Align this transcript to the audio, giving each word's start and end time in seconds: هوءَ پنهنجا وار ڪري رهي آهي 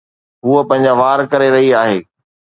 هوءَ 0.45 0.61
پنهنجا 0.69 0.93
وار 1.01 1.19
ڪري 1.31 1.47
رهي 1.55 1.69
آهي 1.81 1.99